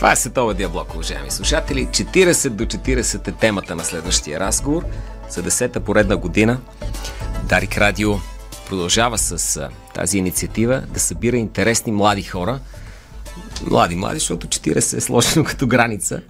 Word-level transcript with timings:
Това 0.00 0.12
е 0.12 0.16
Световия 0.16 0.54
диаблок, 0.54 0.94
уважаеми 0.94 1.30
слушатели. 1.30 1.86
40 1.86 2.48
до 2.48 2.64
40 2.64 3.28
е 3.28 3.32
темата 3.32 3.76
на 3.76 3.84
следващия 3.84 4.40
разговор. 4.40 4.84
За 5.30 5.42
10-та 5.42 5.80
поредна 5.80 6.16
година 6.16 6.60
Дарик 7.48 7.78
Радио 7.78 8.14
продължава 8.66 9.18
с 9.18 9.68
тази 9.94 10.18
инициатива 10.18 10.82
да 10.94 11.00
събира 11.00 11.36
интересни 11.36 11.92
млади 11.92 12.22
хора. 12.22 12.60
Млади, 13.70 13.96
млади, 13.96 14.18
защото 14.18 14.46
40 14.46 14.96
е 14.96 15.00
сложено 15.00 15.44
като 15.48 15.66
граница. 15.66 16.22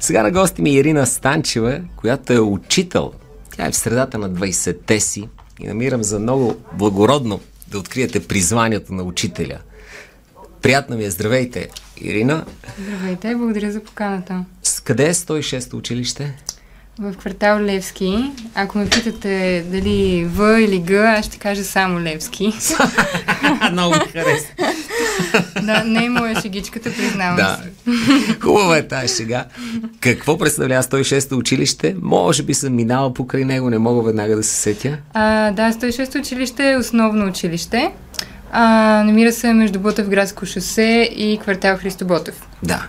Сега 0.00 0.22
на 0.22 0.30
гости 0.30 0.62
ми 0.62 0.70
е 0.70 0.78
Ирина 0.78 1.06
Станчева, 1.06 1.80
която 1.96 2.32
е 2.32 2.38
учител. 2.38 3.12
Тя 3.56 3.66
е 3.66 3.70
в 3.70 3.76
средата 3.76 4.18
на 4.18 4.30
20-те 4.30 5.00
си 5.00 5.28
и 5.60 5.66
намирам 5.66 6.02
за 6.02 6.18
много 6.18 6.56
благородно 6.72 7.40
да 7.68 7.78
откриете 7.78 8.26
призванието 8.26 8.92
на 8.92 9.02
учителя. 9.02 9.58
Приятно 10.62 10.96
ми 10.96 11.04
е. 11.04 11.10
Здравейте, 11.10 11.68
Ирина. 12.00 12.44
Здравейте, 12.78 13.34
благодаря 13.34 13.72
за 13.72 13.80
поканата. 13.80 14.44
С 14.62 14.80
къде 14.80 15.08
е 15.08 15.14
106-то 15.14 15.76
училище? 15.76 16.34
В 16.98 17.12
квартал 17.12 17.60
Левски. 17.60 18.32
Ако 18.54 18.78
ме 18.78 18.88
питате 18.88 19.64
дали 19.70 20.24
В 20.24 20.60
или 20.60 20.82
Г, 20.82 21.14
аз 21.18 21.26
ще 21.26 21.38
кажа 21.38 21.64
само 21.64 22.00
Левски. 22.00 22.52
Много 23.72 23.94
хареса. 24.12 24.46
да, 25.62 25.84
не 25.84 26.04
е 26.04 26.08
моя 26.08 26.40
шегичката, 26.40 26.92
признавам 26.92 27.36
да. 27.36 27.58
се. 27.62 28.38
Хубава 28.40 28.76
е 28.76 28.88
тази 28.88 29.16
шега. 29.16 29.44
Какво 30.00 30.38
представлява 30.38 30.82
106-то 30.82 31.36
училище? 31.36 31.96
Може 32.02 32.42
би 32.42 32.54
съм 32.54 32.74
минала 32.74 33.14
покрай 33.14 33.44
него, 33.44 33.70
не 33.70 33.78
мога 33.78 34.02
веднага 34.02 34.36
да 34.36 34.42
се 34.42 34.54
сетя. 34.54 34.98
А, 35.12 35.50
да, 35.50 35.72
106-то 35.72 36.18
училище 36.18 36.70
е 36.70 36.76
основно 36.76 37.26
училище. 37.26 37.92
А, 38.54 39.02
намира 39.06 39.32
се 39.32 39.52
между 39.52 39.80
Ботев 39.80 40.08
градско 40.08 40.46
шосе 40.46 41.10
и 41.16 41.38
квартал 41.42 41.76
Христо 41.76 42.04
Ботев. 42.04 42.46
Да. 42.62 42.86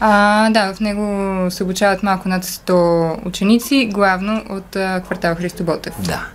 А, 0.00 0.50
да, 0.50 0.74
в 0.74 0.80
него 0.80 1.46
се 1.50 1.62
обучават 1.62 2.02
малко 2.02 2.28
над 2.28 2.44
100 2.44 3.26
ученици, 3.26 3.90
главно 3.92 4.44
от 4.50 4.76
а, 4.76 5.00
квартал 5.00 5.34
Христо 5.34 5.64
Ботев. 5.64 5.94
Да. 5.98 6.26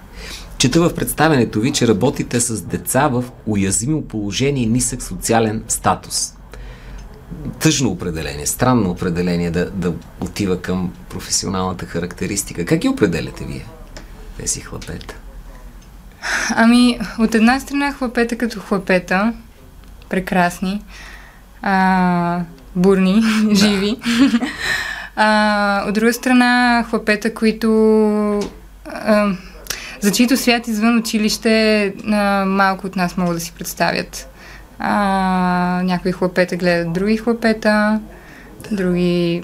Чета 0.57 0.81
в 0.81 0.95
представенето 0.95 1.59
ви, 1.59 1.73
че 1.73 1.87
работите 1.87 2.39
с 2.39 2.61
деца 2.61 3.07
в 3.07 3.23
уязвимо 3.45 4.01
положение 4.01 4.63
и 4.63 4.67
нисък 4.67 5.01
социален 5.01 5.63
статус. 5.67 6.33
Тъжно 7.59 7.89
определение, 7.89 8.45
странно 8.45 8.89
определение 8.91 9.51
да, 9.51 9.69
да 9.69 9.93
отива 10.21 10.61
към 10.61 10.93
професионалната 11.09 11.85
характеристика. 11.85 12.65
Как 12.65 12.79
ги 12.79 12.87
определяте 12.87 13.45
вие, 13.45 13.65
тези 14.37 14.61
хлапета? 14.61 15.15
Ами, 16.49 16.99
от 17.19 17.35
една 17.35 17.59
страна 17.59 17.93
хлапета 17.93 18.37
като 18.37 18.59
хлапета, 18.59 19.33
прекрасни, 20.09 20.81
а, 21.61 22.41
бурни, 22.75 23.21
да. 23.43 23.55
живи. 23.55 23.97
а, 25.15 25.83
от 25.87 25.93
друга 25.93 26.13
страна 26.13 26.85
хлапета, 26.89 27.33
които 27.33 27.69
а, 28.85 29.31
за 29.99 30.11
чието 30.11 30.37
свят 30.37 30.67
извън 30.67 30.97
училище 30.97 31.93
а, 32.11 32.45
малко 32.45 32.87
от 32.87 32.95
нас 32.95 33.17
могат 33.17 33.35
да 33.35 33.41
си 33.41 33.53
представят. 33.57 34.29
А, 34.79 35.81
някои 35.83 36.11
хлапета 36.11 36.55
гледат 36.55 36.93
други 36.93 37.17
хлапета, 37.17 37.99
други 38.71 39.43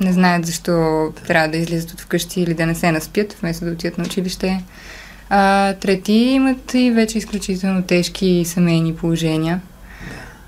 не 0.00 0.12
знаят 0.12 0.46
защо 0.46 1.12
трябва 1.26 1.48
да 1.48 1.56
излизат 1.56 1.90
от 1.90 2.00
вкъщи 2.00 2.40
или 2.40 2.54
да 2.54 2.66
не 2.66 2.74
се 2.74 2.92
наспят, 2.92 3.32
вместо 3.32 3.64
да 3.64 3.70
отидат 3.70 3.98
на 3.98 4.04
училище. 4.04 4.62
А, 5.30 5.74
трети 5.74 6.12
имат 6.12 6.74
и 6.74 6.90
вече 6.90 7.18
изключително 7.18 7.82
тежки 7.82 8.44
семейни 8.46 8.94
положения. 8.94 9.60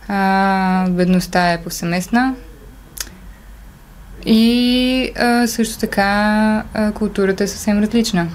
А, 0.09 0.89
бедността 0.89 1.53
е 1.53 1.63
повсеместна. 1.63 2.35
И 4.27 5.13
а, 5.17 5.47
също 5.47 5.79
така 5.79 6.65
а, 6.75 6.93
културата 6.93 7.45
е 7.45 7.49
съвсем 7.49 7.83
различна. 7.83 8.29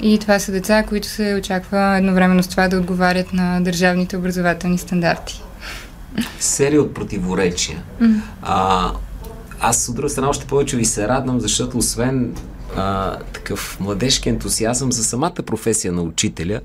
И 0.00 0.18
това 0.18 0.38
са 0.38 0.52
деца, 0.52 0.82
които 0.82 1.08
се 1.08 1.34
очаква 1.38 1.96
едновременно 1.98 2.42
с 2.42 2.48
това 2.48 2.68
да 2.68 2.76
отговарят 2.76 3.32
на 3.32 3.60
държавните 3.60 4.16
образователни 4.16 4.78
стандарти. 4.78 5.42
Серия 6.38 6.82
от 6.82 6.94
противоречия. 6.94 7.82
Mm. 8.00 8.20
А, 8.42 8.90
аз 9.60 9.88
от 9.88 9.96
друга 9.96 10.08
страна 10.08 10.28
още 10.28 10.46
повече 10.46 10.76
ви 10.76 10.84
се 10.84 11.08
радвам, 11.08 11.40
защото 11.40 11.78
освен 11.78 12.34
а, 12.76 13.18
такъв 13.32 13.80
младежки 13.80 14.28
ентусиазъм 14.28 14.92
за 14.92 15.04
самата 15.04 15.34
професия 15.46 15.92
на 15.92 16.02
учителя, 16.02 16.60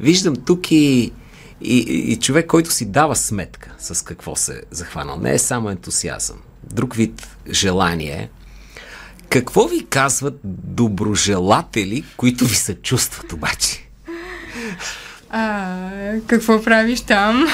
виждам 0.00 0.36
тук 0.36 0.70
и, 0.70 1.12
и, 1.60 1.78
и 2.12 2.16
човек, 2.16 2.46
който 2.46 2.70
си 2.70 2.84
дава 2.84 3.16
сметка 3.16 3.74
с 3.78 4.04
какво 4.04 4.36
се 4.36 4.62
захванал. 4.70 5.16
Не 5.16 5.34
е 5.34 5.38
само 5.38 5.70
ентусиазъм. 5.70 6.36
Друг 6.72 6.94
вид 6.94 7.28
желание. 7.50 8.30
Какво 9.28 9.68
ви 9.68 9.86
казват 9.86 10.40
доброжелатели, 10.64 12.04
които 12.16 12.44
ви 12.44 12.54
се 12.54 12.74
чувстват 12.74 13.32
обаче? 13.32 13.84
А, 15.30 15.90
какво 16.26 16.62
правиш 16.62 17.00
там? 17.00 17.46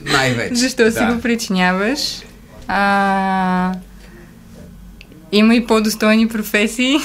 Най-вече. 0.00 0.54
Защо 0.54 0.84
да. 0.84 0.92
си 0.92 1.04
го 1.14 1.20
причиняваш? 1.20 2.22
А, 2.68 3.74
има 5.32 5.54
и 5.54 5.66
по-достойни 5.66 6.28
професии. 6.28 6.98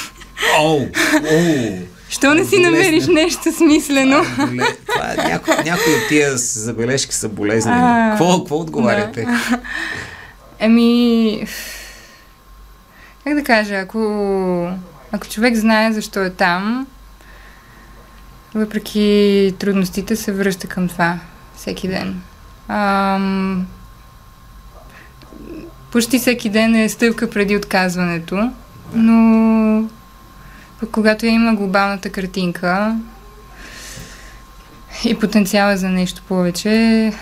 Оу, 0.60 0.80
оу. 1.32 1.80
Що 2.10 2.34
не 2.34 2.46
си 2.46 2.60
намериш 2.60 3.08
нещо 3.08 3.52
смислено? 3.52 4.18
Е, 4.18 5.30
няко, 5.30 5.52
някои 5.66 5.94
от 5.94 6.08
тия 6.10 6.38
забележки 6.38 7.16
са 7.16 7.30
болезнени. 7.30 8.12
Какво, 8.12 8.46
отговаряте? 8.50 9.28
Еми, 10.60 11.48
как 13.24 13.36
да 13.36 13.44
кажа, 13.44 13.76
ако, 13.76 14.72
ако 15.12 15.28
човек 15.28 15.56
знае 15.56 15.94
защо 15.94 16.24
е 16.24 16.30
там, 16.30 16.88
въпреки 18.56 19.54
трудностите 19.60 20.16
се 20.16 20.32
връща 20.32 20.68
към 20.68 20.88
това 20.88 21.20
всеки 21.58 21.88
ден. 21.88 22.22
Ам, 22.68 23.68
почти 25.92 26.20
всеки 26.20 26.50
ден 26.50 26.76
е 26.76 26.90
стъпка 26.90 27.30
преди 27.30 27.58
отказването, 27.58 28.52
но 28.94 29.90
когато 30.92 31.26
я 31.26 31.32
има 31.32 31.56
глобалната 31.56 32.10
картинка 32.10 32.98
и 35.06 35.20
потенциала 35.20 35.78
за 35.78 35.90
нещо 35.90 36.22
повече, 36.28 37.14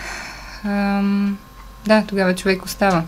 ам, 0.64 1.38
да, 1.86 2.04
тогава 2.08 2.34
човек 2.34 2.64
остава. 2.64 3.04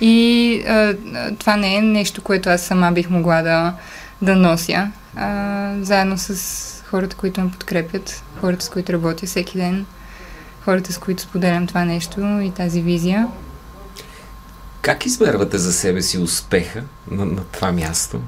И 0.00 0.62
а, 0.68 0.96
това 1.38 1.56
не 1.56 1.76
е 1.76 1.82
нещо, 1.82 2.22
което 2.22 2.48
аз 2.48 2.62
сама 2.62 2.92
бих 2.92 3.10
могла 3.10 3.42
да, 3.42 3.74
да 4.22 4.36
нося. 4.36 4.90
А, 5.16 5.72
заедно 5.80 6.18
с 6.18 6.82
хората, 6.86 7.16
които 7.16 7.40
ме 7.40 7.50
подкрепят, 7.50 8.22
хората, 8.40 8.64
с 8.64 8.68
които 8.68 8.92
работя 8.92 9.26
всеки 9.26 9.58
ден, 9.58 9.86
хората, 10.64 10.92
с 10.92 10.98
които 10.98 11.22
споделям 11.22 11.66
това 11.66 11.84
нещо 11.84 12.40
и 12.42 12.50
тази 12.50 12.82
визия. 12.82 13.28
Как 14.80 15.06
измервате 15.06 15.58
за 15.58 15.72
себе 15.72 16.02
си 16.02 16.18
успеха 16.18 16.82
на, 17.10 17.24
на 17.24 17.44
това 17.44 17.72
място? 17.72 18.20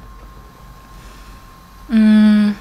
Mm. 1.93 2.53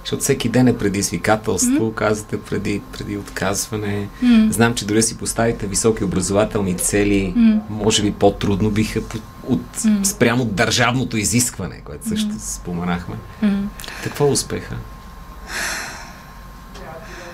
Защото 0.00 0.22
всеки 0.22 0.48
ден 0.48 0.68
е 0.68 0.78
предизвикателство, 0.78 1.90
mm. 1.90 1.94
казвате 1.94 2.40
преди, 2.40 2.82
преди 2.92 3.16
отказване. 3.16 4.08
Mm. 4.24 4.50
Знам, 4.50 4.74
че 4.74 4.86
дори 4.86 5.02
си 5.02 5.18
поставите 5.18 5.66
високи 5.66 6.04
образователни 6.04 6.76
цели, 6.76 7.34
mm. 7.36 7.60
може 7.70 8.02
би 8.02 8.12
по-трудно 8.12 8.70
биха 8.70 9.00
от, 9.48 9.76
mm. 9.76 10.04
спрямо 10.04 10.44
държавното 10.44 11.16
изискване, 11.16 11.80
което 11.84 12.08
също 12.08 12.30
mm. 12.30 12.56
споменахме. 12.56 13.14
Mm. 13.44 13.62
Какво 14.04 14.26
е 14.26 14.30
успеха? 14.30 14.76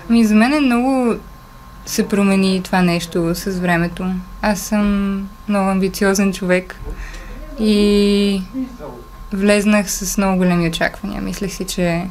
Ми, 0.09 0.25
за 0.25 0.35
мен 0.35 0.53
е 0.53 0.59
много 0.59 1.15
се 1.85 2.07
промени 2.07 2.61
това 2.63 2.81
нещо 2.81 3.35
с 3.35 3.59
времето. 3.59 4.05
Аз 4.41 4.59
съм 4.59 5.15
много 5.47 5.69
амбициозен 5.69 6.33
човек 6.33 6.75
и 7.59 8.41
влезнах 9.33 9.91
с 9.91 10.17
много 10.17 10.37
големи 10.37 10.67
очаквания. 10.67 11.21
Мислех 11.21 11.51
си, 11.53 11.65
че 11.65 12.05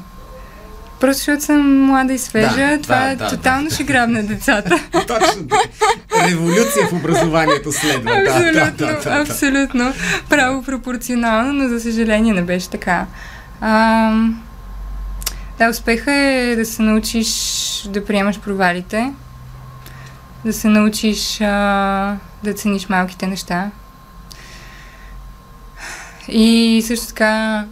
Просто 1.01 1.19
защото 1.19 1.45
съм 1.45 1.87
млада 1.87 2.13
и 2.13 2.19
свежа, 2.19 2.57
да, 2.57 2.79
това 2.83 3.09
да, 3.09 3.17
да, 3.17 3.29
тотално 3.29 3.69
да. 3.69 3.75
ще 3.75 3.85
грабне 3.85 4.23
децата. 4.23 4.71
Точно. 4.93 5.47
Революция 6.29 6.89
в 6.89 6.93
образованието 6.93 7.73
следва. 7.73 8.11
Абсолютно, 8.11 8.53
да, 8.53 8.71
да, 8.71 8.87
да, 8.87 9.01
да, 9.01 9.21
абсолютно. 9.21 9.93
Право 10.29 10.63
пропорционално, 10.63 11.53
но 11.53 11.69
за 11.69 11.81
съжаление 11.81 12.33
не 12.33 12.43
беше 12.43 12.71
така. 12.71 13.07
А, 13.61 14.13
да, 15.59 15.69
успеха 15.69 16.13
е 16.13 16.57
да 16.57 16.67
се 16.67 16.83
научиш 16.83 17.29
да 17.89 18.05
приемаш 18.05 18.39
провалите, 18.41 19.13
да 20.45 20.53
се 20.53 20.69
научиш 20.69 21.41
а, 21.41 22.17
да 22.45 22.55
цениш 22.55 22.89
малките 22.89 23.27
неща. 23.27 23.71
И 26.31 26.83
също 26.87 27.07
така 27.07 27.65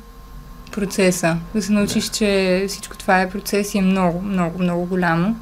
процеса. 0.73 1.37
Да 1.55 1.63
се 1.63 1.73
научиш, 1.73 2.05
да. 2.05 2.13
че 2.13 2.65
всичко 2.69 2.97
това 2.97 3.21
е 3.21 3.31
процес 3.31 3.75
и 3.75 3.79
е 3.79 3.83
много, 3.83 4.23
много, 4.23 4.63
много 4.63 4.87
голямо. 4.87 5.37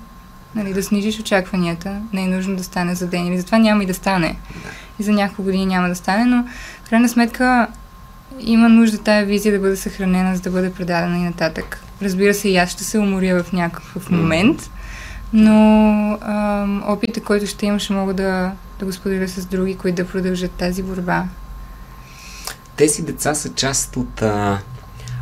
Нали, 0.54 0.72
да 0.72 0.82
снижиш 0.82 1.20
очакванията. 1.20 2.00
Не 2.12 2.22
е 2.22 2.28
нужно 2.28 2.56
да 2.56 2.64
стане 2.64 2.94
за 2.94 3.06
ден 3.06 3.26
или 3.26 3.38
затова 3.38 3.58
няма 3.58 3.82
и 3.82 3.86
да 3.86 3.94
стане. 3.94 4.28
Да. 4.28 4.70
И 4.98 5.02
за 5.02 5.12
няколко 5.12 5.42
години 5.42 5.66
няма 5.66 5.88
да 5.88 5.94
стане, 5.94 6.24
но 6.24 6.44
в 6.84 6.88
крайна 6.88 7.08
сметка 7.08 7.66
има 8.40 8.68
нужда 8.68 8.98
тая 8.98 9.26
визия 9.26 9.52
да 9.52 9.58
бъде 9.58 9.76
съхранена, 9.76 10.36
за 10.36 10.42
да 10.42 10.50
бъде 10.50 10.72
предадена 10.72 11.18
и 11.18 11.22
нататък. 11.22 11.82
Разбира 12.02 12.34
се, 12.34 12.48
и 12.48 12.56
аз 12.56 12.70
ще 12.70 12.84
се 12.84 12.98
уморя 12.98 13.42
в 13.42 13.52
някакъв 13.52 14.10
момент, 14.10 14.70
но 15.32 16.18
ам, 16.22 16.84
опита, 16.86 17.20
който 17.20 17.46
ще 17.46 17.66
имам, 17.66 17.78
ще 17.78 17.92
мога 17.92 18.14
да, 18.14 18.52
да 18.78 18.84
го 18.84 18.92
споделя 18.92 19.28
с 19.28 19.46
други, 19.46 19.76
които 19.76 19.96
да 20.02 20.08
продължат 20.08 20.50
тази 20.50 20.82
борба. 20.82 21.24
Тези 22.76 23.02
деца 23.02 23.34
са 23.34 23.54
част 23.54 23.96
от 23.96 24.22
а, 24.22 24.58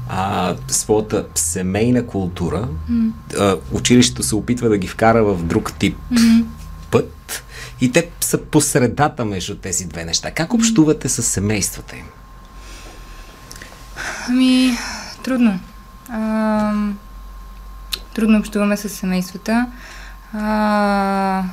а, 0.09 0.55
своята 0.69 1.27
семейна 1.35 2.07
култура. 2.07 2.69
Mm. 2.91 3.13
А, 3.39 3.57
училището 3.73 4.23
се 4.23 4.35
опитва 4.35 4.69
да 4.69 4.79
ги 4.79 4.89
вкара 4.89 5.25
в 5.25 5.43
друг 5.43 5.73
тип 5.79 5.99
mm. 6.13 6.45
път 6.91 7.45
и 7.81 7.93
те 7.93 8.09
са 8.21 8.39
по 8.39 8.61
средата 8.61 9.25
между 9.25 9.57
тези 9.57 9.85
две 9.85 10.05
неща. 10.05 10.31
Как 10.31 10.55
общувате 10.55 11.09
с 11.09 11.23
семействата 11.23 11.97
им? 11.97 12.07
Ами, 14.29 14.79
трудно. 15.25 15.61
А, 16.09 16.73
трудно 18.15 18.39
общуваме 18.39 18.77
с 18.77 18.89
семействата. 18.89 19.67
А, 20.33 21.45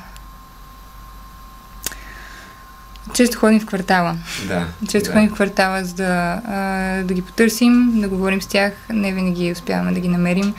често 3.14 3.38
ходим 3.38 3.60
в 3.60 3.66
квартала. 3.66 4.16
Да. 4.48 4.66
Често 4.90 5.10
да. 5.10 5.14
ходим 5.14 5.30
в 5.30 5.34
квартала, 5.34 5.86
за 5.86 5.96
да, 5.96 6.42
а, 6.48 7.04
да 7.04 7.14
ги 7.14 7.22
потърсим, 7.22 8.02
да 8.02 8.10
говорим 8.10 8.42
с 8.42 8.48
тях. 8.48 8.74
Не 8.90 9.14
винаги 9.14 9.52
успяваме 9.52 9.92
да 9.92 10.00
ги 10.00 10.08
намерим. 10.08 10.54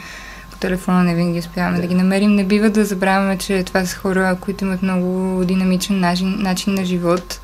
По 0.50 0.58
телефона 0.58 1.04
не 1.04 1.14
винаги 1.14 1.38
успяваме 1.38 1.76
да, 1.76 1.82
да 1.82 1.88
ги 1.88 1.94
намерим. 1.94 2.34
Не 2.34 2.44
бива 2.44 2.70
да 2.70 2.84
забравяме, 2.84 3.38
че 3.38 3.62
това 3.62 3.84
са 3.84 3.96
хора, 3.96 4.36
които 4.40 4.64
имат 4.64 4.82
много 4.82 5.44
динамичен 5.44 6.00
начин, 6.00 6.36
начин 6.38 6.74
на 6.74 6.84
живот 6.84 7.40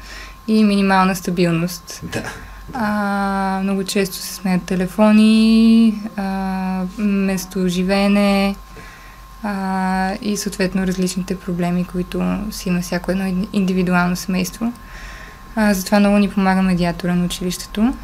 и 0.49 0.65
минимална 0.65 1.17
стабилност. 1.17 2.01
Да. 2.03 2.23
А, 2.75 3.61
много 3.63 3.85
често 3.85 4.17
се 4.17 4.35
сменят 4.35 4.63
телефони, 4.63 5.95
а, 6.17 6.83
место 6.99 7.69
живеене 7.69 8.57
а, 9.43 10.13
и 10.23 10.37
съответно 10.37 10.87
различните 10.87 11.39
проблеми, 11.39 11.85
които 11.85 12.39
си 12.51 12.69
има 12.69 12.81
всяко 12.81 13.11
едно 13.11 13.47
индивидуално 13.53 14.17
семейство. 14.17 14.73
А, 15.61 15.75
затова 15.75 16.01
много 16.01 16.19
ни 16.19 16.31
помага 16.31 16.63
медиатора 16.63 17.15
на 17.15 17.25
училището 17.25 17.95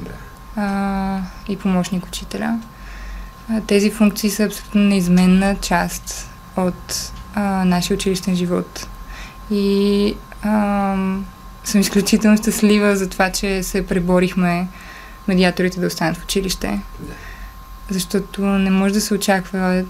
а, 0.56 1.20
и 1.48 1.56
помощник 1.56 2.06
учителя. 2.06 2.60
А, 3.50 3.60
тези 3.60 3.90
функции 3.90 4.30
са 4.30 4.44
абсолютно 4.44 4.80
неизменна 4.80 5.56
част 5.60 6.30
от 6.56 7.12
а, 7.34 7.64
нашия 7.64 7.94
училищен 7.94 8.36
живот. 8.36 8.86
И 9.50 10.16
а, 10.42 10.96
съм 11.64 11.80
изключително 11.80 12.36
щастлива 12.36 12.96
за 12.96 13.08
това, 13.08 13.32
че 13.32 13.62
се 13.62 13.86
преборихме 13.86 14.68
медиаторите 15.28 15.80
да 15.80 15.86
останат 15.86 16.16
в 16.16 16.24
училище. 16.24 16.80
Защото 17.90 18.42
не 18.44 18.70
може 18.70 18.94
да 18.94 19.00
се 19.00 19.14
очаква 19.14 19.84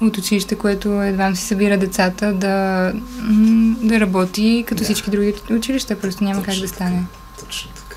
от 0.00 0.18
училище, 0.18 0.54
което 0.54 1.02
едва 1.02 1.34
си 1.34 1.42
събира 1.42 1.78
децата, 1.78 2.32
да, 2.32 2.92
да 3.82 4.00
работи 4.00 4.64
като 4.68 4.78
да. 4.78 4.84
всички 4.84 5.10
други 5.10 5.34
училища. 5.50 6.00
Просто 6.00 6.24
няма 6.24 6.42
Точно 6.42 6.52
как 6.52 6.60
да 6.60 6.68
стане. 6.68 6.96
Така. 6.96 7.46
Точно 7.46 7.70
така. 7.70 7.96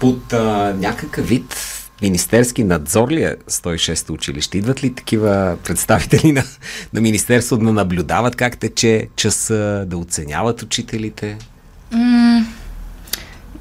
Под 0.00 0.32
а, 0.32 0.74
някакъв 0.78 1.28
вид 1.28 1.56
министерски 2.02 2.64
надзор 2.64 3.10
ли 3.10 3.22
е 3.22 3.36
106-то 3.50 4.12
училище? 4.12 4.58
Идват 4.58 4.84
ли 4.84 4.94
такива 4.94 5.56
представители 5.64 6.32
на, 6.32 6.44
на 6.92 7.00
Министерството 7.00 7.64
да 7.64 7.72
наблюдават 7.72 8.36
как 8.36 8.58
тече 8.58 9.08
часа, 9.16 9.84
да 9.86 9.96
оценяват 9.96 10.62
учителите? 10.62 11.38
М- 11.92 12.46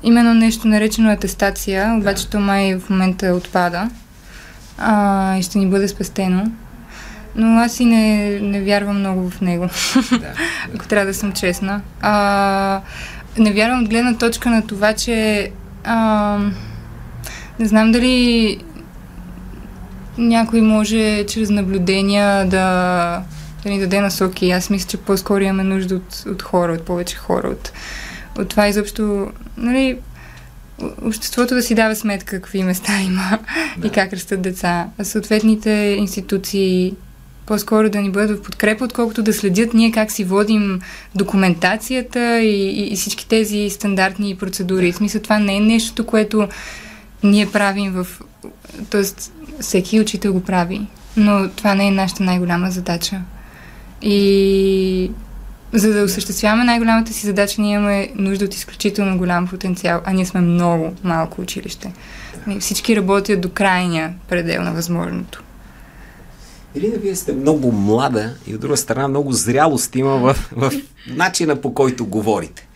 именно 0.03 0.33
нещо 0.33 0.67
наречено 0.67 1.11
атестация, 1.11 1.95
обаче 1.99 2.29
то 2.29 2.39
май 2.39 2.75
в 2.75 2.89
момента 2.89 3.27
отпада 3.27 3.89
а, 4.77 5.37
и 5.37 5.43
ще 5.43 5.59
ни 5.59 5.69
бъде 5.69 5.87
спестено. 5.87 6.51
Но 7.35 7.59
аз 7.59 7.79
и 7.79 7.85
не, 7.85 8.39
не 8.39 8.61
вярвам 8.61 8.99
много 8.99 9.29
в 9.29 9.41
него, 9.41 9.69
да, 10.11 10.33
ако 10.75 10.87
трябва 10.87 11.05
да 11.05 11.13
съм 11.13 11.31
честна. 11.31 11.81
А, 12.01 12.81
не 13.37 13.53
вярвам 13.53 13.83
от 13.83 13.89
гледна 13.89 14.17
точка 14.17 14.49
на 14.49 14.67
това, 14.67 14.93
че 14.93 15.51
а, 15.83 16.37
не 17.59 17.65
знам 17.65 17.91
дали 17.91 18.57
някой 20.17 20.61
може 20.61 21.25
чрез 21.25 21.49
наблюдения 21.49 22.45
да, 22.45 23.23
да 23.63 23.69
ни 23.69 23.79
даде 23.79 24.01
насоки. 24.01 24.51
Аз 24.51 24.69
мисля, 24.69 24.87
че 24.87 24.97
по-скоро 24.97 25.43
имаме 25.43 25.63
нужда 25.63 25.95
от, 25.95 26.23
от 26.31 26.41
хора, 26.41 26.73
от 26.73 26.85
повече 26.85 27.15
хора, 27.15 27.47
от, 27.47 27.71
от 28.39 28.49
това 28.49 28.67
изобщо, 28.67 29.31
нали, 29.57 29.97
обществото 31.01 31.55
да 31.55 31.61
си 31.61 31.75
дава 31.75 31.95
сметка 31.95 32.41
какви 32.41 32.63
места 32.63 32.99
има 33.01 33.39
да. 33.77 33.87
и 33.87 33.89
как 33.89 34.13
растат 34.13 34.41
деца. 34.41 34.87
Съответните 35.03 35.95
институции 35.99 36.93
по-скоро 37.51 37.89
да 37.89 38.01
ни 38.01 38.11
бъдат 38.11 38.39
в 38.39 38.41
подкрепа, 38.41 38.85
отколкото 38.85 39.23
да 39.23 39.33
следят 39.33 39.73
ние 39.73 39.91
как 39.91 40.11
си 40.11 40.23
водим 40.23 40.81
документацията 41.15 42.39
и, 42.39 42.69
и, 42.69 42.93
и 42.93 42.95
всички 42.95 43.27
тези 43.27 43.69
стандартни 43.69 44.35
процедури. 44.35 44.91
В 44.91 44.95
смисъл, 44.95 45.21
това 45.21 45.39
не 45.39 45.55
е 45.55 45.59
нещо, 45.59 46.05
което 46.05 46.47
ние 47.23 47.51
правим 47.51 47.91
в... 47.91 48.07
Тоест, 48.89 49.33
всеки 49.59 49.99
учител 49.99 50.33
го 50.33 50.43
прави, 50.43 50.81
но 51.17 51.49
това 51.49 51.75
не 51.75 51.87
е 51.87 51.91
нашата 51.91 52.23
най-голяма 52.23 52.71
задача. 52.71 53.21
И 54.01 55.11
за 55.73 55.93
да 55.93 56.03
осъществяваме 56.03 56.63
най-голямата 56.63 57.13
си 57.13 57.25
задача, 57.25 57.61
ние 57.61 57.73
имаме 57.73 58.09
нужда 58.15 58.45
от 58.45 58.53
изключително 58.53 59.17
голям 59.17 59.47
потенциал, 59.47 60.01
а 60.05 60.13
ние 60.13 60.25
сме 60.25 60.41
много 60.41 60.95
малко 61.03 61.41
училище. 61.41 61.93
Всички 62.59 62.95
работят 62.95 63.41
до 63.41 63.49
крайния 63.49 64.13
предел 64.29 64.61
на 64.61 64.71
възможното. 64.71 65.43
Ирина, 66.75 66.97
вие 66.97 67.15
сте 67.15 67.33
много 67.33 67.71
млада 67.71 68.35
и 68.47 68.55
от 68.55 68.61
друга 68.61 68.77
страна 68.77 69.07
много 69.07 69.31
зрялост 69.31 69.95
има 69.95 70.17
в, 70.17 70.33
в 70.51 70.71
начина 71.07 71.61
по 71.61 71.73
който 71.73 72.05
говорите. 72.05 72.67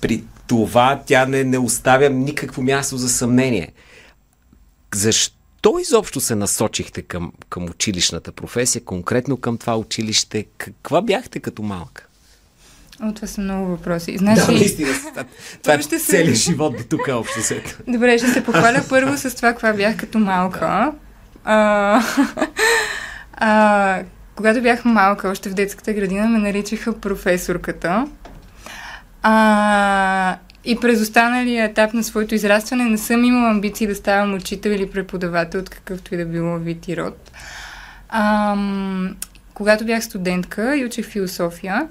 При 0.00 0.24
това 0.46 1.02
тя 1.06 1.26
не, 1.26 1.44
не 1.44 1.58
оставя 1.58 2.10
никакво 2.10 2.62
място 2.62 2.96
за 2.96 3.08
съмнение. 3.08 3.72
Защо 4.94 5.78
изобщо 5.80 6.20
се 6.20 6.34
насочихте 6.34 7.02
към, 7.02 7.32
към 7.48 7.64
училищната 7.64 8.32
професия, 8.32 8.84
конкретно 8.84 9.36
към 9.36 9.58
това 9.58 9.76
училище? 9.76 10.46
Каква 10.58 11.02
бяхте 11.02 11.40
като 11.40 11.62
малка? 11.62 12.06
О, 13.02 13.12
това 13.14 13.28
са 13.28 13.40
много 13.40 13.66
въпроси. 13.66 14.18
Значи... 14.18 14.46
Да, 14.46 14.52
наистина. 14.52 14.94
Това 15.62 15.74
е 15.74 15.78
целият 15.78 16.36
живот 16.36 16.76
до 16.76 16.84
тук 16.84 17.08
общо 17.12 17.42
след. 17.42 17.82
Добре, 17.88 18.18
ще 18.18 18.28
се 18.28 18.44
похваля 18.44 18.84
първо 18.88 19.16
с 19.16 19.36
това, 19.36 19.48
каква 19.48 19.72
бях 19.72 19.96
като 19.96 20.18
малка. 20.18 20.92
А, 21.50 22.02
а, 23.32 24.02
когато 24.36 24.62
бях 24.62 24.84
малка, 24.84 25.28
още 25.28 25.48
в 25.48 25.54
детската 25.54 25.92
градина, 25.92 26.28
ме 26.28 26.38
наричаха 26.38 27.00
професорката. 27.00 28.06
А, 29.22 30.36
и 30.64 30.80
през 30.80 31.00
останалия 31.00 31.64
етап 31.64 31.92
на 31.92 32.04
своето 32.04 32.34
израстване 32.34 32.84
не 32.84 32.98
съм 32.98 33.24
имала 33.24 33.50
амбиции 33.50 33.86
да 33.86 33.94
ставам 33.94 34.34
учител 34.34 34.70
или 34.70 34.90
преподавател 34.90 35.60
от 35.60 35.68
какъвто 35.68 36.14
и 36.14 36.18
да 36.18 36.24
било 36.24 36.58
вид 36.58 36.88
и 36.88 36.96
род. 36.96 37.30
А, 38.08 38.56
когато 39.54 39.84
бях 39.84 40.04
студентка 40.04 40.76
и 40.76 40.84
учих 40.84 41.06
философия, 41.06 41.88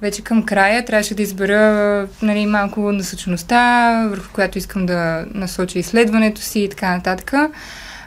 вече 0.00 0.24
към 0.24 0.42
края 0.42 0.84
трябваше 0.84 1.14
да 1.14 1.22
избера 1.22 2.08
нали, 2.22 2.46
малко 2.46 2.92
насочеността, 2.92 4.06
върху 4.10 4.32
която 4.32 4.58
искам 4.58 4.86
да 4.86 5.26
насоча 5.34 5.78
изследването 5.78 6.40
си 6.40 6.60
и 6.60 6.68
така 6.68 6.96
нататък. 6.96 7.32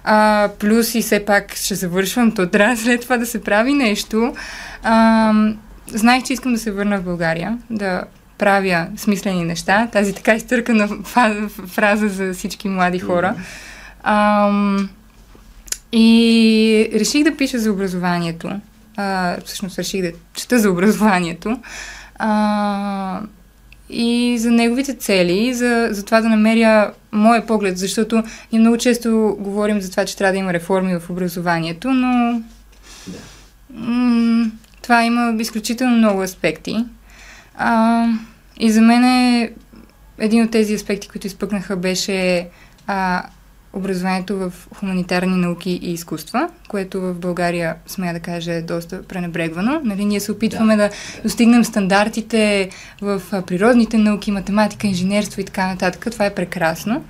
А, 0.03 0.49
плюс 0.59 0.95
и 0.95 1.01
все 1.01 1.25
пак 1.25 1.55
ще 1.55 1.75
завършвам, 1.75 2.31
то 2.31 2.49
трябва 2.49 2.77
след 2.77 3.01
това 3.01 3.17
да 3.17 3.25
се 3.25 3.41
прави 3.41 3.73
нещо. 3.73 4.35
А, 4.83 5.33
знаех, 5.87 6.23
че 6.23 6.33
искам 6.33 6.53
да 6.53 6.59
се 6.59 6.71
върна 6.71 6.97
в 6.99 7.03
България, 7.03 7.57
да 7.69 8.03
правя 8.37 8.87
смислени 8.97 9.43
неща. 9.43 9.87
Тази 9.91 10.13
така 10.13 10.33
изтъркана 10.33 10.87
фраза 11.67 12.09
за 12.09 12.33
всички 12.33 12.69
млади 12.69 12.99
хора. 12.99 13.35
А, 14.03 14.51
и 15.91 16.89
реших 16.93 17.23
да 17.23 17.37
пиша 17.37 17.59
за 17.59 17.71
образованието. 17.71 18.51
А, 18.97 19.37
всъщност 19.45 19.79
реших 19.79 20.01
да 20.01 20.11
чета 20.33 20.59
за 20.59 20.71
образованието. 20.71 21.59
А, 22.15 23.21
и 23.93 24.37
за 24.39 24.51
неговите 24.51 24.93
цели, 24.93 25.53
за, 25.53 25.87
за 25.91 26.05
това 26.05 26.21
да 26.21 26.29
намеря 26.29 26.93
моя 27.11 27.45
поглед, 27.45 27.77
защото 27.77 28.23
ние 28.51 28.61
много 28.61 28.77
често 28.77 29.37
говорим 29.39 29.81
за 29.81 29.91
това, 29.91 30.05
че 30.05 30.17
трябва 30.17 30.31
да 30.31 30.37
има 30.37 30.53
реформи 30.53 30.99
в 30.99 31.09
образованието, 31.09 31.91
но 31.91 32.41
да. 33.07 33.17
м- 33.73 34.51
това 34.81 35.03
има 35.03 35.35
изключително 35.39 35.97
много 35.97 36.21
аспекти. 36.21 36.85
А, 37.57 38.05
и 38.59 38.71
за 38.71 38.81
мен 38.81 39.03
е 39.03 39.51
един 40.17 40.43
от 40.43 40.51
тези 40.51 40.73
аспекти, 40.73 41.09
които 41.09 41.27
изпъкнаха, 41.27 41.75
беше 41.75 42.47
а, 42.87 43.23
образованието 43.73 44.37
в 44.37 44.53
хуманитарни 44.75 45.35
науки 45.35 45.79
и 45.83 45.93
изкуства, 45.93 46.49
което 46.67 47.01
в 47.01 47.13
България, 47.13 47.75
смея 47.87 48.13
да 48.13 48.19
кажа, 48.19 48.53
е 48.53 48.61
доста 48.61 49.03
пренебрегвано. 49.03 49.81
Нали, 49.83 50.05
ние 50.05 50.19
се 50.19 50.31
опитваме 50.31 50.75
да, 50.75 50.89
да 50.89 50.95
достигнем 51.23 51.65
стандартите 51.65 52.69
в 53.01 53.21
природните 53.47 53.97
науки, 53.97 54.31
математика, 54.31 54.87
инженерство 54.87 55.41
и 55.41 55.45
така 55.45 55.67
нататък. 55.67 56.07
Това 56.11 56.25
е 56.25 56.35
прекрасно, 56.35 57.03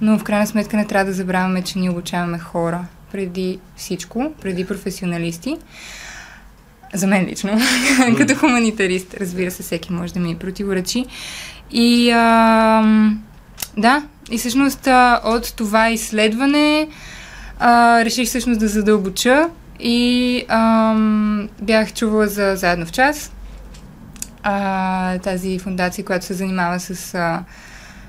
но 0.00 0.18
в 0.18 0.24
крайна 0.24 0.46
сметка 0.46 0.76
не 0.76 0.86
трябва 0.86 1.04
да 1.04 1.12
забравяме, 1.12 1.62
че 1.62 1.78
ние 1.78 1.90
обучаваме 1.90 2.38
хора 2.38 2.84
преди 3.12 3.58
всичко, 3.76 4.32
преди 4.42 4.66
професионалисти. 4.66 5.56
За 6.94 7.06
мен 7.06 7.26
лично, 7.26 7.58
като 8.18 8.34
хуманитарист, 8.34 9.14
разбира 9.20 9.50
се, 9.50 9.62
всеки 9.62 9.92
може 9.92 10.12
да 10.12 10.20
ми 10.20 10.36
противоречи. 10.36 11.06
И 11.72 12.10
а, 12.10 13.12
да, 13.76 14.02
и 14.30 14.38
всъщност 14.38 14.88
от 15.24 15.54
това 15.56 15.90
изследване 15.90 16.88
а, 17.58 18.04
реших 18.04 18.28
всъщност 18.28 18.60
да 18.60 18.68
задълбоча 18.68 19.48
и 19.80 20.44
а, 20.48 20.94
бях 21.62 21.92
чувала 21.92 22.26
за 22.26 22.56
Заедно 22.56 22.86
в 22.86 22.92
час, 22.92 23.32
а, 24.42 25.18
тази 25.18 25.58
фундация, 25.58 26.04
която 26.04 26.26
се 26.26 26.34
занимава 26.34 26.80
с 26.80 27.14
а, 27.14 27.44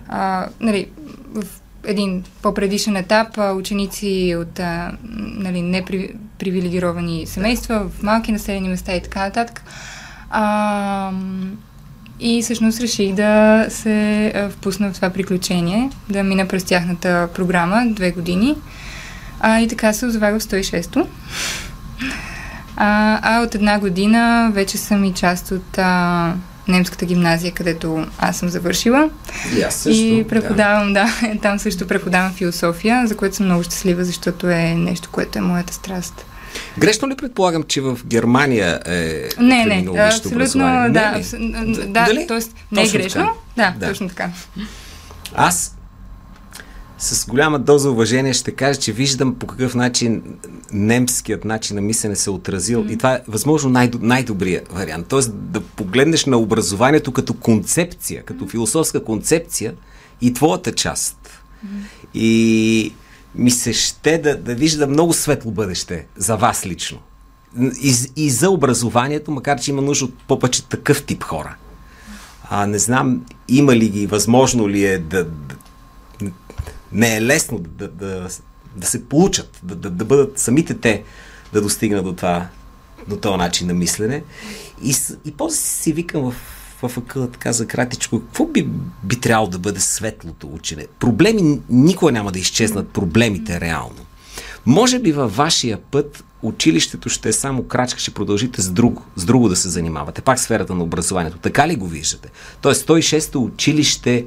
а, 0.08 0.48
нали, 0.60 0.88
в 1.34 1.44
един 1.84 2.24
по-предишен 2.42 2.96
етап 2.96 3.38
ученици 3.56 4.36
от 4.40 4.60
а, 4.60 4.92
нали, 5.18 5.62
непривилегировани 5.62 7.26
семейства 7.28 7.90
в 7.90 8.04
малки 8.04 8.32
населени 8.32 8.70
места 8.70 8.96
и 8.96 9.02
така 9.04 9.20
нататък. 9.20 9.64
А, 10.30 11.12
и 12.22 12.42
всъщност 12.42 12.82
реших 12.82 13.14
да 13.14 13.66
се 13.70 14.50
впусна 14.52 14.92
в 14.92 14.96
това 14.96 15.10
приключение, 15.10 15.90
да 16.10 16.24
мина 16.24 16.48
през 16.48 16.64
тяхната 16.64 17.30
програма 17.34 17.84
две 17.88 18.12
години. 18.12 18.56
А, 19.40 19.60
и 19.60 19.68
така 19.68 19.94
се 19.94 20.06
озовах 20.06 20.38
в 20.38 20.44
106-то. 20.44 21.08
А, 22.76 23.20
а 23.22 23.44
от 23.44 23.56
една 23.56 23.80
година 23.80 24.52
вече 24.54 24.78
съм 24.78 25.04
и 25.04 25.14
част 25.14 25.52
от 25.52 25.78
а, 25.78 26.34
немската 26.68 27.06
гимназия, 27.06 27.52
където 27.52 28.08
аз 28.18 28.38
съм 28.38 28.50
завършила. 28.50 29.10
И 29.58 29.62
аз 29.62 29.76
също. 29.76 30.04
И 30.04 30.26
преподавам, 30.30 30.94
да. 30.94 31.06
да, 31.22 31.40
там 31.42 31.60
също 31.60 31.88
преподавам 31.88 32.34
философия, 32.34 33.08
за 33.08 33.18
което 33.18 33.36
съм 33.36 33.46
много 33.46 33.64
щастлива, 33.64 34.04
защото 34.04 34.50
е 34.50 34.76
нещо, 34.76 35.10
което 35.12 35.38
е 35.38 35.42
моята 35.42 35.74
страст. 35.74 36.26
Грешно 36.78 37.08
ли 37.08 37.16
предполагам, 37.16 37.64
че 37.64 37.82
в 37.82 38.00
Германия 38.06 38.80
е 38.86 39.30
Не, 39.40 39.66
не, 39.66 40.00
абсолютно, 40.00 40.62
да. 40.90 41.22
Не, 41.40 41.86
да, 41.86 42.06
Дали? 42.06 42.28
т.е. 42.28 42.40
не 42.72 42.84
е 42.84 42.88
грешно. 42.88 43.30
Да, 43.58 43.76
да, 43.80 43.88
точно 43.88 44.10
така. 44.10 44.30
Аз 45.36 45.76
с 47.02 47.26
голяма 47.26 47.60
доза 47.60 47.90
уважение 47.90 48.34
ще 48.34 48.52
кажа, 48.52 48.80
че 48.80 48.92
виждам 48.92 49.36
по 49.36 49.48
какъв 49.48 49.76
начин 49.76 50.24
немският 50.74 51.46
начин 51.46 51.76
на 51.76 51.82
мислене 51.82 52.16
се 52.16 52.30
е 52.30 52.34
отразил 52.34 52.84
mm-hmm. 52.84 52.94
и 52.94 52.98
това 52.98 53.14
е 53.14 53.22
възможно 53.28 53.70
най- 53.70 53.92
най-добрият 54.00 54.72
вариант. 54.72 55.08
Тоест 55.08 55.32
да 55.34 55.62
погледнеш 55.62 56.26
на 56.26 56.38
образованието 56.38 57.12
като 57.12 57.34
концепция, 57.34 58.24
като 58.24 58.48
философска 58.48 59.04
концепция 59.04 59.74
и 60.22 60.34
твоята 60.34 60.72
част. 60.72 61.18
Mm-hmm. 61.66 61.70
И 62.14 62.94
ми 63.36 63.52
се 63.52 63.74
ще 63.74 64.18
да, 64.18 64.38
да 64.38 64.56
вижда 64.56 64.88
много 64.88 65.14
светло 65.14 65.52
бъдеще 65.52 66.06
за 66.16 66.36
вас 66.36 66.66
лично. 66.66 67.00
И, 67.82 67.96
и 68.16 68.30
за 68.30 68.50
образованието, 68.50 69.32
макар 69.32 69.60
че 69.60 69.72
има 69.72 69.82
нужда 69.82 70.06
от 70.06 70.14
попаче 70.28 70.66
такъв 70.66 71.04
тип 71.04 71.24
хора. 71.24 71.56
А, 72.50 72.68
не 72.68 72.80
знам, 72.80 73.26
има 73.48 73.76
ли 73.76 73.90
ги, 73.90 74.08
възможно 74.08 74.70
ли 74.70 74.86
е 74.86 74.98
да, 74.98 75.24
да 75.24 75.56
не 76.92 77.16
е 77.16 77.22
лесно 77.22 77.60
да, 77.60 77.88
да, 77.88 78.28
да 78.76 78.88
се 78.88 79.06
получат, 79.06 79.60
да, 79.64 79.76
да, 79.76 79.90
да 79.90 80.06
бъдат 80.06 80.40
самите 80.40 80.74
те 80.74 81.04
да 81.54 81.62
достигнат 81.62 82.06
до 82.06 82.14
това, 82.14 82.48
до 83.08 83.18
този 83.18 83.38
начин 83.38 83.68
на 83.68 83.74
мислене. 83.74 84.24
И, 84.84 84.96
и 85.26 85.32
после 85.32 85.58
си 85.58 85.94
викам 85.94 86.32
в, 86.32 86.36
в 86.82 86.98
акъла 86.98 87.28
така 87.28 87.52
за 87.54 87.68
кратичко, 87.68 88.20
какво 88.20 88.46
би, 88.46 88.70
би 89.04 89.20
трябвало 89.20 89.50
да 89.50 89.60
бъде 89.60 89.80
светлото 89.80 90.48
учене? 90.48 90.88
Проблеми 91.00 91.60
никога 91.70 92.12
няма 92.12 92.32
да 92.32 92.40
изчезнат, 92.40 92.90
проблемите 92.90 93.60
реално. 93.62 94.06
Може 94.66 95.00
би 95.00 95.12
във 95.12 95.36
вашия 95.36 95.78
път 95.78 96.24
училището 96.42 97.10
ще 97.10 97.30
е 97.30 97.34
само 97.34 97.64
крачка, 97.64 98.00
ще 98.00 98.12
продължите 98.12 98.62
с 98.62 98.70
друго, 98.70 99.06
с 99.16 99.26
друго 99.26 99.50
да 99.50 99.56
се 99.56 99.70
занимавате, 99.70 100.22
пак 100.22 100.40
сферата 100.40 100.76
на 100.76 100.84
образованието. 100.84 101.38
Така 101.38 101.68
ли 101.68 101.76
го 101.76 101.88
виждате? 101.88 102.30
Тоест 102.62 102.88
106-то 102.88 103.44
училище 103.44 104.26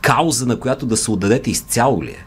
кауза, 0.00 0.46
на 0.46 0.60
която 0.60 0.86
да 0.86 0.96
се 0.96 1.10
отдадете 1.10 1.50
изцяло 1.50 2.02
ли 2.02 2.10
е? 2.10 2.26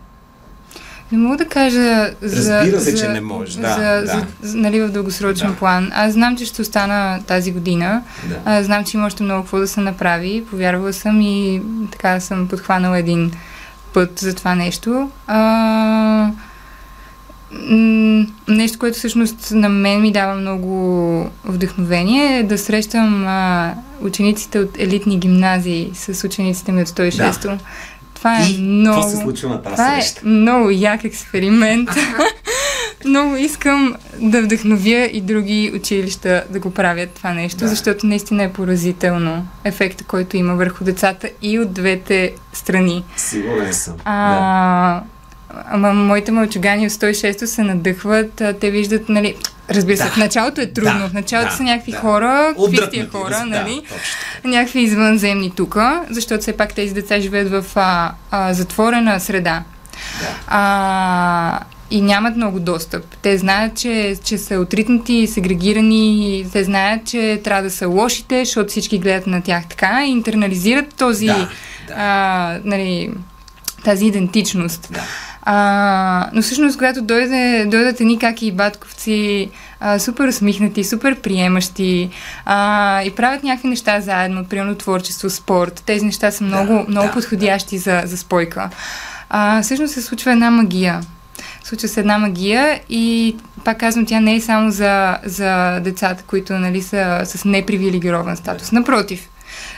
Не 1.12 1.18
мога 1.18 1.38
да 1.38 1.46
кажа 1.46 2.12
за... 2.22 2.62
Разбира 2.62 2.82
се, 2.82 2.92
за, 2.92 2.98
че 2.98 3.08
не 3.08 3.22
може, 3.22 3.60
да. 3.60 3.74
За, 3.74 4.16
да. 4.16 4.26
За, 4.42 4.58
нали, 4.58 4.82
в 4.82 4.90
дългосрочен 4.90 5.50
да. 5.50 5.56
план. 5.56 5.92
Аз 5.94 6.14
знам, 6.14 6.38
че 6.38 6.46
ще 6.46 6.62
остана 6.62 7.20
тази 7.28 7.52
година. 7.52 8.04
Да. 8.30 8.36
А, 8.46 8.64
знам, 8.64 8.86
че 8.86 8.98
има 8.98 9.08
още 9.08 9.24
много 9.24 9.44
какво 9.44 9.60
да 9.60 9.68
се 9.68 9.80
направи. 9.80 10.44
Повярвала 10.50 10.94
съм 10.94 11.22
и 11.22 11.62
така 11.92 12.20
съм 12.20 12.48
подхванала 12.48 13.00
един 13.00 13.32
път 13.94 14.20
за 14.20 14.36
това 14.36 14.56
нещо. 14.56 15.12
А, 15.28 16.32
нещо, 18.48 18.80
което 18.80 18.98
всъщност 18.98 19.52
на 19.52 19.70
мен 19.70 20.02
ми 20.02 20.12
дава 20.12 20.36
много 20.36 21.30
вдъхновение 21.46 22.40
е 22.40 22.44
да 22.44 22.58
срещам 22.58 23.28
а, 23.28 23.74
учениците 24.02 24.60
от 24.60 24.78
елитни 24.78 25.20
гимназии 25.20 25.92
с 25.94 26.24
учениците 26.24 26.72
ми 26.72 26.82
от 26.82 26.88
106-то. 26.88 27.48
Да. 27.48 27.58
Това 28.18 28.40
е 28.40 28.50
и 28.50 28.62
много. 28.62 29.02
Какво 29.02 29.10
се 29.10 29.24
случва 29.24 29.50
на 29.50 29.62
тази 29.62 29.76
Това 29.76 29.96
среща? 30.02 30.22
е 30.24 30.30
много 30.30 30.70
як 30.70 31.04
експеримент. 31.04 31.90
много 33.06 33.36
искам 33.36 33.96
да 34.20 34.42
вдъхновя 34.42 35.10
и 35.14 35.22
други 35.22 35.72
училища 35.76 36.44
да 36.50 36.60
го 36.60 36.74
правят 36.74 37.10
това 37.10 37.34
нещо, 37.34 37.58
да. 37.58 37.68
защото 37.68 38.08
наистина 38.08 38.44
е 38.44 38.54
поразително 38.54 39.48
ефекта, 39.64 40.04
който 40.04 40.38
има 40.38 40.56
върху 40.56 40.84
децата 40.84 41.30
и 41.42 41.60
от 41.60 41.74
двете 41.74 42.34
страни. 42.54 43.04
Сигурен 43.18 43.74
съм. 43.74 43.94
А, 44.06 44.94
да. 44.94 45.04
Ама 45.72 45.94
моите 45.94 46.32
мълчугани 46.32 46.86
от 46.86 46.92
106 46.92 47.46
се 47.46 47.64
надъхват, 47.64 48.42
те 48.60 48.72
виждат, 48.72 49.10
нали, 49.10 49.36
Разбира 49.70 49.98
се, 49.98 50.04
да. 50.04 50.10
в 50.10 50.18
началото 50.18 50.62
е 50.62 50.66
трудно. 50.66 51.00
Да, 51.00 51.08
в 51.08 51.14
началото 51.14 51.50
да, 51.50 51.56
са 51.56 51.64
някакви 51.64 51.92
да. 51.92 51.98
хора, 51.98 52.54
какви 52.80 53.08
хора, 53.12 53.30
да, 53.30 53.46
нали? 53.46 53.82
Да, 54.44 54.50
някакви 54.50 54.82
извънземни 54.82 55.52
тук, 55.56 55.78
защото 56.10 56.42
все 56.42 56.58
пак 56.58 56.74
тези 56.74 56.94
деца 56.94 57.20
живеят 57.20 57.50
в 57.50 57.66
а, 57.76 58.12
а, 58.32 58.54
затворена 58.54 59.20
среда. 59.20 59.64
Да. 60.22 60.28
А, 60.48 61.60
и 61.92 62.02
нямат 62.02 62.36
много 62.36 62.60
достъп. 62.60 63.06
Те 63.22 63.38
знаят, 63.38 63.78
че, 63.78 64.16
че 64.24 64.38
са 64.38 64.56
отритнати, 64.56 65.28
сегрегирани, 65.28 66.46
те 66.54 66.64
знаят, 66.64 67.06
че 67.06 67.42
трябва 67.44 67.64
да 67.64 67.72
са 67.72 67.88
лошите, 67.88 68.46
защото 68.46 68.70
всички 68.70 69.00
гледат 69.00 69.28
на 69.28 69.42
тях 69.42 69.68
така 69.70 70.06
и 70.06 70.10
интернализират 70.10 70.96
този, 70.96 71.26
да, 71.26 71.50
да. 71.88 71.94
А, 71.96 72.60
нали, 72.64 73.12
тази 73.84 74.06
идентичност. 74.06 74.88
Да. 74.92 75.04
А, 75.50 76.30
но 76.34 76.42
всъщност, 76.42 76.78
когато 76.78 77.02
дойде, 77.02 77.66
дойдат 77.72 78.02
едни 78.02 78.20
как 78.20 78.42
и 78.42 78.52
батковци, 78.52 79.50
а, 79.80 80.00
супер 80.00 80.28
усмихнати, 80.28 80.84
супер 80.84 81.16
приемащи 81.16 82.10
а, 82.46 83.02
и 83.04 83.12
правят 83.12 83.44
някакви 83.44 83.68
неща 83.68 84.02
заедно, 84.02 84.46
примерно 84.46 84.76
творчество, 84.76 85.30
спорт, 85.30 85.84
тези 85.86 86.06
неща 86.06 86.32
са 86.32 86.44
много, 86.44 86.74
да, 86.74 86.86
много 86.88 87.08
да, 87.08 87.14
подходящи 87.14 87.76
да. 87.76 87.82
За, 87.82 88.02
за 88.06 88.18
спойка. 88.18 88.70
А, 89.30 89.62
всъщност 89.62 89.94
се 89.94 90.02
случва 90.02 90.32
една 90.32 90.52
магия. 90.52 91.02
Случва 91.64 91.88
се 91.88 92.00
една 92.00 92.18
магия 92.18 92.80
и 92.90 93.36
пак 93.64 93.80
казвам, 93.80 94.06
тя 94.06 94.20
не 94.20 94.36
е 94.36 94.42
само 94.42 94.72
за, 94.72 95.18
за 95.26 95.80
децата, 95.80 96.24
които 96.28 96.54
нали, 96.54 96.82
са 96.82 97.22
с 97.26 97.46
непривилегирован 97.46 98.38
статус. 98.38 98.72
Напротив, 98.72 99.30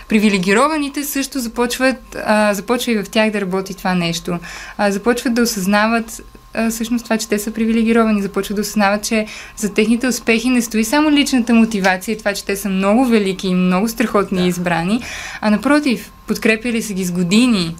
Привилегированите 0.10 1.04
също 1.04 1.39
започват, 1.39 2.18
а, 2.25 2.54
започва 2.54 2.92
и 2.92 3.04
в 3.04 3.10
тях 3.10 3.32
да 3.32 3.42
работи 3.42 3.74
това 3.74 3.96
нещо. 3.96 4.39
А, 4.78 4.92
започват 4.92 5.34
да 5.34 5.42
осъзнават 5.42 6.22
а, 6.54 6.70
всъщност 6.70 7.04
това, 7.04 7.18
че 7.18 7.30
те 7.30 7.39
са 7.39 7.51
привилегировани, 7.51 8.22
започват 8.22 8.56
да 8.56 8.62
осъзнават, 8.62 9.04
че 9.04 9.25
за 9.58 9.74
техните 9.74 10.08
успехи 10.08 10.50
не 10.50 10.62
стои 10.62 10.84
само 10.84 11.12
личната 11.12 11.54
мотивация 11.54 12.13
и 12.13 12.18
това, 12.18 12.34
че 12.34 12.46
те 12.46 12.56
са 12.56 12.70
много 12.70 13.06
велики 13.06 13.48
и 13.48 13.54
много 13.54 13.88
страхотни 13.88 14.42
да. 14.42 14.48
избрани, 14.48 15.01
а 15.42 15.50
напротив, 15.50 16.12
подкрепили 16.28 16.82
са 16.82 16.94
ги 16.94 17.06
с 17.06 17.12
години. 17.12 17.75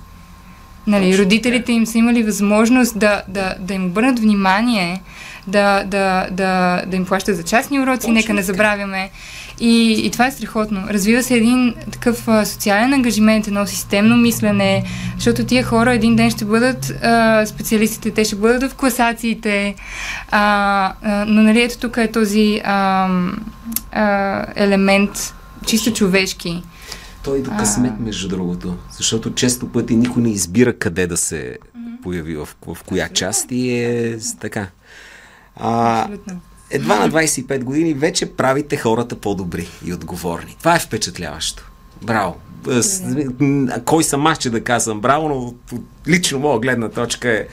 Нали, 0.88 1.18
родителите 1.18 1.72
им 1.72 1.86
са 1.86 1.98
имали 1.98 2.24
възможност 2.24 3.00
да, 3.00 3.22
да, 3.28 3.56
да 3.60 3.74
им 3.74 3.86
обърнат 3.86 4.20
внимание, 4.20 5.02
да, 5.50 5.84
да, 5.84 6.27
да, 6.32 6.84
да 6.88 6.96
им 6.96 7.06
плащат 7.06 7.36
за 7.36 7.44
частни 7.44 7.79
уроци, 7.79 8.01
Точно 8.01 8.13
нека 8.13 8.34
не 8.34 8.41
забравяме. 8.41 9.10
И, 9.60 10.01
и 10.06 10.12
това 10.12 10.27
е 10.27 10.32
страхотно. 10.32 10.84
Развива 10.89 11.24
се 11.24 11.36
един 11.36 11.75
такъв 11.91 12.27
а, 12.27 12.46
социален 12.46 12.94
ангажимент, 12.94 13.48
едно 13.48 13.65
системно 13.65 14.18
мислене, 14.18 14.84
защото 15.15 15.46
тия 15.46 15.63
хора 15.63 15.94
един 15.94 16.15
ден 16.15 16.32
ще 16.32 16.46
бъдат 16.46 17.03
а, 17.03 17.46
специалистите, 17.46 18.12
те 18.12 18.24
ще 18.25 18.36
бъдат 18.36 18.72
в 18.72 18.75
класациите, 18.75 19.75
а, 20.32 20.94
а, 21.01 21.25
но 21.25 21.41
нали 21.41 21.62
ето 21.62 21.77
тук 21.77 21.98
е 21.98 22.12
този 22.12 22.62
а, 22.63 23.10
а, 23.91 24.46
елемент 24.56 25.34
чисто 25.65 25.94
човешки. 25.94 26.63
той 27.24 27.41
до 27.41 27.51
късмет, 27.60 28.00
между 28.00 28.27
другото. 28.27 28.75
Защото 28.91 29.34
често 29.34 29.72
пъти 29.72 29.96
никой 29.96 30.24
не 30.24 30.32
избира 30.32 30.77
къде 30.77 31.08
да 31.08 31.18
се 31.18 31.58
появи, 32.03 32.36
в, 32.36 32.46
в 32.46 32.84
коя 32.86 33.10
част 33.10 33.51
и 33.51 33.72
е 33.72 34.18
така. 34.39 34.68
А, 35.56 36.08
едва 36.70 37.00
на 37.00 37.10
25 37.10 37.63
години 37.63 37.94
вече 37.94 38.34
правите 38.34 38.77
хората 38.77 39.15
по-добри 39.15 39.68
и 39.86 39.94
отговорни. 39.94 40.56
Това 40.60 40.75
е 40.75 40.79
впечатляващо. 40.79 41.72
Браво! 42.01 42.36
Кой 43.86 44.03
съм 44.03 44.27
аз, 44.27 44.38
че 44.38 44.50
да 44.50 44.63
казвам 44.63 45.01
браво, 45.01 45.29
но 45.29 45.53
лично 46.08 46.39
моя 46.39 46.60
гледна 46.60 46.89
точка 46.89 47.29
е, 47.29 47.48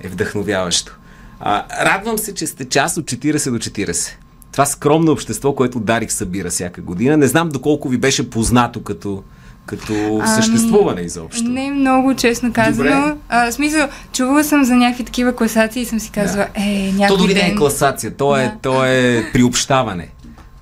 е 0.00 0.08
вдъхновяващо. 0.08 0.98
А, 1.40 1.84
радвам 1.84 2.18
се, 2.18 2.34
че 2.34 2.46
сте 2.46 2.64
част 2.64 2.96
от 2.96 3.04
40 3.04 3.50
до 3.50 3.58
40. 3.58 4.10
Това 4.52 4.66
скромно 4.66 5.12
общество, 5.12 5.54
което 5.54 5.80
Дарик 5.80 6.12
събира 6.12 6.50
всяка 6.50 6.80
година. 6.80 7.16
Не 7.16 7.26
знам 7.26 7.48
доколко 7.48 7.88
ви 7.88 7.98
беше 7.98 8.30
познато 8.30 8.82
като, 8.82 9.22
като 9.68 10.22
съществуване 10.36 11.00
изобщо. 11.00 11.44
Не 11.44 11.70
много, 11.70 12.14
честно 12.14 12.52
казано. 12.52 13.16
А, 13.28 13.52
смисъл, 13.52 13.88
чувала 14.12 14.44
съм 14.44 14.64
за 14.64 14.74
някакви 14.74 15.04
такива 15.04 15.36
класации 15.36 15.82
и 15.82 15.86
съм 15.86 16.00
си 16.00 16.10
казала, 16.10 16.46
да. 16.56 16.62
е, 16.62 16.92
някой 16.92 17.16
То 17.16 17.22
дори 17.22 17.34
ден... 17.34 17.46
не 17.46 17.52
е 17.52 17.54
класация, 17.54 18.14
то, 18.16 18.36
е, 18.36 18.40
да. 18.40 18.46
е, 18.46 18.52
то 18.62 18.84
е 18.84 19.24
приобщаване. 19.32 20.08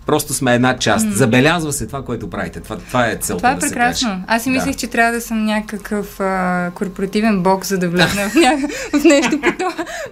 Просто 0.06 0.34
сме 0.34 0.54
една 0.54 0.78
част. 0.78 1.06
Mm. 1.06 1.12
Забелязва 1.12 1.72
се 1.72 1.86
това, 1.86 2.04
което 2.04 2.30
правите. 2.30 2.60
Това, 2.60 2.76
това 2.76 3.06
е 3.06 3.16
целта. 3.16 3.36
Това 3.38 3.50
е 3.50 3.54
да 3.54 3.60
прекрасно. 3.60 4.08
Се 4.08 4.24
Аз 4.26 4.42
си 4.42 4.50
мислех, 4.50 4.72
да. 4.72 4.78
че 4.78 4.86
трябва 4.86 5.12
да 5.12 5.20
съм 5.20 5.44
някакъв 5.44 6.20
а, 6.20 6.70
корпоративен 6.74 7.42
бокс, 7.42 7.68
за 7.68 7.78
да 7.78 7.88
влезна 7.88 8.28
в, 8.28 8.34
ня... 8.34 8.58
в 9.00 9.04
нещо 9.04 9.40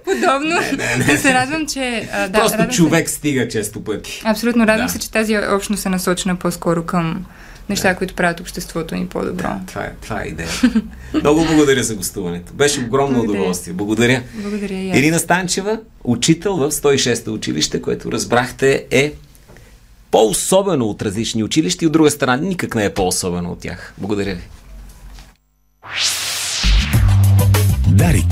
подобно. 0.04 0.60
Не, 0.60 0.72
не, 0.76 0.96
не. 0.96 1.04
Да 1.04 1.18
се 1.18 1.34
радвам, 1.34 1.66
че. 1.66 2.08
А, 2.12 2.28
да, 2.28 2.38
Просто 2.38 2.68
човек 2.68 3.08
се... 3.08 3.14
стига 3.14 3.48
често 3.48 3.84
пъти. 3.84 4.22
Абсолютно. 4.24 4.66
Радвам 4.66 4.86
да. 4.86 4.92
се, 4.92 4.98
че 4.98 5.10
тази 5.10 5.38
общност 5.38 5.86
е 5.86 5.88
насочена 5.88 6.36
по-скоро 6.36 6.82
към 6.82 7.24
неща, 7.68 7.88
да. 7.88 7.96
които 7.96 8.14
правят 8.14 8.40
обществото 8.40 8.94
ни 8.94 9.06
по-добро. 9.06 9.42
Да, 9.42 9.60
това 9.66 9.82
е, 9.82 9.92
това 10.02 10.22
е 10.22 10.26
идеята. 10.26 10.82
Много 11.14 11.44
благодаря 11.44 11.82
за 11.82 11.94
гостуването. 11.94 12.52
Беше 12.52 12.80
огромно 12.80 13.14
благодаря. 13.14 13.38
удоволствие. 13.38 13.74
Благодаря. 13.74 14.22
Благодаря. 14.34 14.98
Ирина 14.98 15.18
Станчева, 15.18 15.80
учител 16.04 16.56
в 16.56 16.70
106-та 16.70 17.30
училище, 17.30 17.82
което 17.82 18.12
разбрахте 18.12 18.86
е 18.90 19.12
по-особено 20.10 20.86
от 20.86 21.02
различни 21.02 21.44
училища 21.44 21.84
и 21.84 21.86
от 21.86 21.92
друга 21.92 22.10
страна 22.10 22.36
никак 22.36 22.74
не 22.74 22.84
е 22.84 22.94
по-особено 22.94 23.52
от 23.52 23.58
тях. 23.58 23.94
Благодаря 23.98 24.34
ви. 24.34 24.42
Дарик. 27.88 28.22